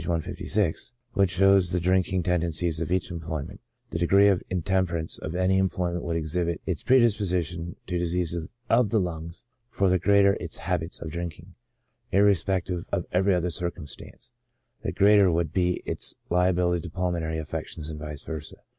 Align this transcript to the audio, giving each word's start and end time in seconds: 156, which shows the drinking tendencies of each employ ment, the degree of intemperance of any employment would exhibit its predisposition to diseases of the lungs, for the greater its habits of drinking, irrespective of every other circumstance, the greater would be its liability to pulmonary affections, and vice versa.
156, 0.01 0.93
which 1.13 1.29
shows 1.29 1.71
the 1.71 1.79
drinking 1.79 2.23
tendencies 2.23 2.81
of 2.81 2.91
each 2.91 3.11
employ 3.11 3.43
ment, 3.43 3.59
the 3.91 3.99
degree 3.99 4.29
of 4.29 4.41
intemperance 4.49 5.19
of 5.19 5.35
any 5.35 5.59
employment 5.59 6.03
would 6.03 6.15
exhibit 6.15 6.59
its 6.65 6.81
predisposition 6.81 7.75
to 7.85 7.99
diseases 7.99 8.49
of 8.67 8.89
the 8.89 8.99
lungs, 8.99 9.45
for 9.69 9.89
the 9.89 9.99
greater 9.99 10.33
its 10.39 10.57
habits 10.57 10.99
of 11.01 11.11
drinking, 11.11 11.53
irrespective 12.11 12.87
of 12.91 13.05
every 13.11 13.35
other 13.35 13.51
circumstance, 13.51 14.31
the 14.81 14.91
greater 14.91 15.29
would 15.31 15.53
be 15.53 15.83
its 15.85 16.15
liability 16.31 16.81
to 16.81 16.89
pulmonary 16.89 17.37
affections, 17.37 17.91
and 17.91 17.99
vice 17.99 18.23
versa. 18.23 18.57